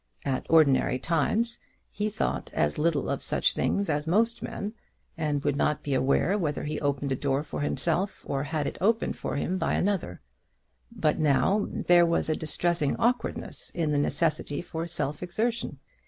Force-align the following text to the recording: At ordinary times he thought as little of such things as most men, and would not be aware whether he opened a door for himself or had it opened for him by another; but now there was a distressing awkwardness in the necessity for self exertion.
At 0.25 0.47
ordinary 0.49 0.97
times 0.97 1.59
he 1.91 2.09
thought 2.09 2.51
as 2.53 2.79
little 2.79 3.07
of 3.07 3.21
such 3.21 3.53
things 3.53 3.87
as 3.87 4.07
most 4.07 4.41
men, 4.41 4.73
and 5.15 5.43
would 5.43 5.55
not 5.55 5.83
be 5.83 5.93
aware 5.93 6.39
whether 6.39 6.63
he 6.63 6.81
opened 6.81 7.11
a 7.11 7.15
door 7.15 7.43
for 7.43 7.61
himself 7.61 8.23
or 8.27 8.45
had 8.45 8.65
it 8.65 8.79
opened 8.81 9.15
for 9.15 9.35
him 9.35 9.59
by 9.59 9.75
another; 9.75 10.19
but 10.91 11.19
now 11.19 11.67
there 11.69 12.03
was 12.07 12.29
a 12.29 12.35
distressing 12.35 12.95
awkwardness 12.95 13.69
in 13.75 13.91
the 13.91 13.99
necessity 13.99 14.59
for 14.59 14.87
self 14.87 15.21
exertion. 15.21 15.77